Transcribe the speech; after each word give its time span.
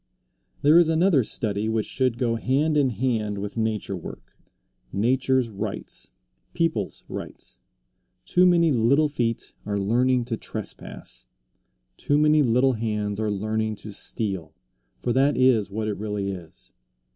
There 0.63 0.79
is 0.79 0.89
another 0.89 1.21
study 1.21 1.69
which 1.69 1.85
should 1.85 2.17
go 2.17 2.33
hand 2.33 2.75
in 2.75 2.89
hand 2.89 3.37
with 3.37 3.55
nature 3.55 3.95
work 3.95 4.33
nature's 4.91 5.47
rights, 5.47 6.09
people's 6.55 7.03
rights. 7.07 7.59
Too 8.25 8.47
many 8.47 8.71
little 8.71 9.07
feet 9.09 9.53
are 9.63 9.77
learning 9.77 10.25
to 10.25 10.37
trespass; 10.37 11.27
too 11.97 12.17
many 12.17 12.41
little 12.41 12.73
hands 12.73 13.19
are 13.19 13.29
learning 13.29 13.75
to 13.85 13.91
steal, 13.93 14.55
for 14.97 15.13
that 15.13 15.37
is 15.37 15.69
what 15.69 15.87
it 15.87 15.97
really 15.97 16.31
is. 16.31 16.71